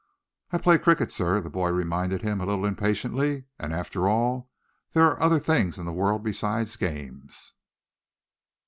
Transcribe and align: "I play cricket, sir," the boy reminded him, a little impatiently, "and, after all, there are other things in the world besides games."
"I 0.51 0.57
play 0.57 0.79
cricket, 0.79 1.11
sir," 1.11 1.41
the 1.41 1.49
boy 1.51 1.69
reminded 1.69 2.23
him, 2.23 2.41
a 2.41 2.45
little 2.47 2.65
impatiently, 2.65 3.43
"and, 3.59 3.71
after 3.71 4.07
all, 4.07 4.49
there 4.93 5.03
are 5.05 5.21
other 5.21 5.37
things 5.37 5.77
in 5.77 5.85
the 5.85 5.93
world 5.93 6.23
besides 6.23 6.75
games." 6.75 7.53